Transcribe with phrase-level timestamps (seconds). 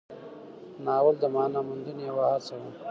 [0.85, 2.69] ناول د معنا موندنې یوه هڅه وه.